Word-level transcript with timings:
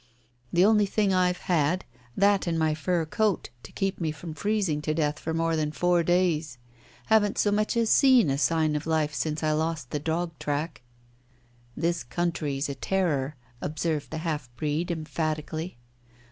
"The 0.51 0.65
only 0.65 0.87
thing 0.87 1.13
I've 1.13 1.41
had 1.41 1.85
that 2.17 2.47
and 2.47 2.57
my 2.57 2.73
fur 2.73 3.05
coat 3.05 3.51
to 3.61 3.71
keep 3.71 4.01
me 4.01 4.11
from 4.11 4.33
freezing 4.33 4.81
to 4.81 4.95
death 4.95 5.19
for 5.19 5.31
more 5.31 5.55
than 5.55 5.71
four 5.71 6.01
days. 6.01 6.57
Haven't 7.05 7.37
so 7.37 7.51
much 7.51 7.77
as 7.77 7.91
seen 7.91 8.31
a 8.31 8.37
sign 8.39 8.75
of 8.75 8.87
life 8.87 9.13
since 9.13 9.43
I 9.43 9.51
lost 9.51 9.91
the 9.91 9.99
dog 9.99 10.31
track." 10.39 10.81
"This 11.77 12.03
country's 12.03 12.67
a 12.67 12.73
terror," 12.73 13.35
observed 13.61 14.09
the 14.09 14.17
half 14.25 14.49
breed 14.55 14.89
emphatically. 14.89 15.77